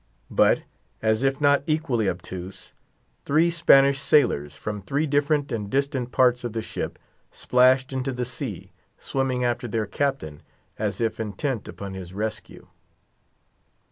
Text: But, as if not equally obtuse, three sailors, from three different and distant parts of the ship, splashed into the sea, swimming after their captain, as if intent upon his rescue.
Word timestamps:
But, 0.31 0.63
as 1.03 1.21
if 1.21 1.39
not 1.39 1.61
equally 1.67 2.09
obtuse, 2.09 2.73
three 3.23 3.51
sailors, 3.51 4.57
from 4.57 4.81
three 4.81 5.05
different 5.05 5.51
and 5.51 5.69
distant 5.69 6.11
parts 6.11 6.43
of 6.43 6.53
the 6.53 6.61
ship, 6.63 6.97
splashed 7.29 7.93
into 7.93 8.11
the 8.11 8.25
sea, 8.25 8.71
swimming 8.97 9.43
after 9.43 9.67
their 9.67 9.85
captain, 9.85 10.41
as 10.79 11.01
if 11.01 11.19
intent 11.19 11.67
upon 11.67 11.93
his 11.93 12.13
rescue. 12.15 12.65